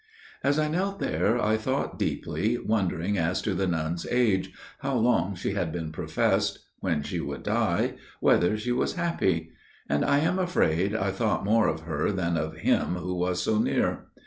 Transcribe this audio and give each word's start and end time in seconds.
"As 0.43 0.57
I 0.57 0.67
knelt 0.67 0.97
there 0.97 1.39
I 1.39 1.57
thought 1.57 1.99
deeply, 1.99 2.57
wondering 2.57 3.19
as 3.19 3.39
to 3.43 3.53
the 3.53 3.67
nun's 3.67 4.07
age, 4.09 4.51
how 4.79 4.95
long 4.95 5.35
she 5.35 5.53
had 5.53 5.71
been 5.71 5.91
professed, 5.91 6.57
when 6.79 7.03
she 7.03 7.19
would 7.19 7.43
die, 7.43 7.93
whether 8.19 8.57
she 8.57 8.71
was 8.71 8.95
happy; 8.95 9.51
and, 9.87 10.03
I 10.03 10.17
am 10.17 10.39
afraid, 10.39 10.95
I 10.95 11.11
thought 11.11 11.45
more 11.45 11.67
of 11.67 11.81
her 11.81 12.11
than 12.11 12.35
of 12.35 12.55
Him 12.57 12.95
Who 12.95 13.13
was 13.13 13.43
so 13.43 13.59
near. 13.59 14.07